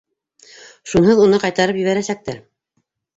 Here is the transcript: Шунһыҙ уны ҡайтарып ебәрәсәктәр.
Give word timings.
Шунһыҙ 0.93 1.21
уны 1.25 1.39
ҡайтарып 1.43 1.77
ебәрәсәктәр. 1.81 2.41